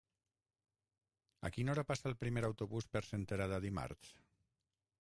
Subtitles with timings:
[1.49, 4.15] A quina hora passa el primer autobús per Senterada dimarts?